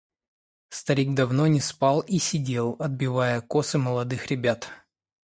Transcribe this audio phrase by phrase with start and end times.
[0.69, 4.67] Старик давно не спал и сидел, отбивая косы молодых ребят.